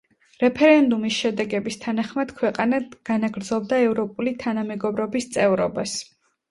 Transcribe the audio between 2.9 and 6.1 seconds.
განაგრძობდა ევროპული თანამეგობრობის წევრობას.